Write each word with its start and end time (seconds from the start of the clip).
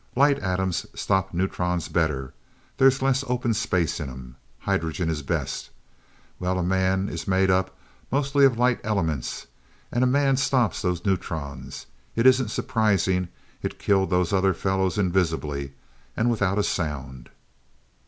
Light 0.15 0.39
atoms 0.39 0.87
stop 0.95 1.31
neutrons 1.31 1.87
better 1.87 2.33
there's 2.77 3.03
less 3.03 3.23
open 3.27 3.53
space 3.53 3.99
in 3.99 4.09
'em. 4.09 4.35
Hydrogen 4.61 5.11
is 5.11 5.21
best. 5.21 5.69
Well 6.39 6.57
a 6.57 6.63
man 6.63 7.07
is 7.07 7.27
made 7.27 7.51
up 7.51 7.77
mostly 8.11 8.43
of 8.43 8.57
light 8.57 8.79
elements, 8.83 9.45
and 9.91 10.03
a 10.03 10.07
man 10.07 10.37
stops 10.37 10.81
those 10.81 11.05
neutrons 11.05 11.85
it 12.15 12.25
isn't 12.25 12.49
surprising 12.49 13.27
it 13.61 13.77
killed 13.77 14.09
those 14.09 14.33
other 14.33 14.55
fellows 14.55 14.97
invisibly, 14.97 15.73
and 16.17 16.31
without 16.31 16.57
a 16.57 16.63
sound." 16.63 17.29